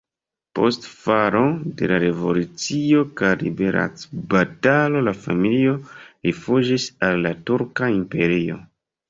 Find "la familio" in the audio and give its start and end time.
5.09-5.77